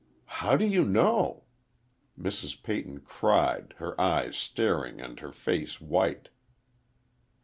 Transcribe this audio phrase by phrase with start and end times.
[0.41, 1.43] "How do you know?"
[2.19, 2.63] Mrs.
[2.63, 6.29] Peyton cried, her eyes staring and her face white.